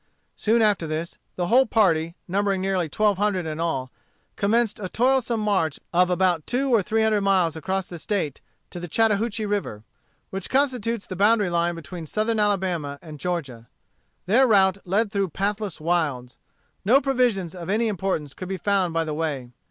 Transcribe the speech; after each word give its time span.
Soon 0.35 0.63
after 0.63 0.87
this, 0.87 1.19
the 1.35 1.45
whole 1.45 1.67
party, 1.67 2.15
numbering 2.27 2.59
nearly 2.59 2.89
twelve 2.89 3.19
hundred 3.19 3.45
in 3.45 3.59
all, 3.59 3.91
commenced 4.35 4.79
a 4.79 4.89
toilsome 4.89 5.39
march 5.39 5.79
of 5.93 6.09
about 6.09 6.47
two 6.47 6.73
or 6.73 6.81
three 6.81 7.03
hundred 7.03 7.21
miles 7.21 7.55
across 7.55 7.85
the 7.85 7.99
State 7.99 8.41
to 8.71 8.79
the 8.79 8.87
Chattahoochee 8.87 9.45
River, 9.45 9.83
which 10.31 10.49
constitutes 10.49 11.05
the 11.05 11.15
boundary 11.15 11.51
line 11.51 11.75
between 11.75 12.07
Southern 12.07 12.39
Alabama 12.39 12.97
and 13.03 13.19
Georgia. 13.19 13.67
Their 14.25 14.47
route 14.47 14.79
led 14.85 15.11
through 15.11 15.29
pathless 15.29 15.79
wilds. 15.79 16.35
No 16.83 16.99
provisions, 16.99 17.53
of 17.53 17.69
any 17.69 17.87
importance, 17.87 18.33
could 18.33 18.49
be 18.49 18.57
found 18.57 18.95
by 18.95 19.03
the 19.03 19.13
way. 19.13 19.51